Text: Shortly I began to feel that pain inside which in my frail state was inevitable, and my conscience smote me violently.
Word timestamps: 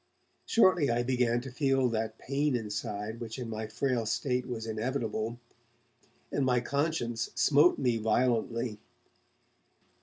Shortly 0.47 0.89
I 0.89 1.03
began 1.03 1.41
to 1.41 1.51
feel 1.51 1.87
that 1.89 2.17
pain 2.17 2.55
inside 2.55 3.19
which 3.19 3.37
in 3.37 3.51
my 3.51 3.67
frail 3.67 4.07
state 4.07 4.47
was 4.47 4.65
inevitable, 4.65 5.39
and 6.31 6.43
my 6.43 6.59
conscience 6.59 7.29
smote 7.35 7.77
me 7.77 7.97
violently. 7.97 8.79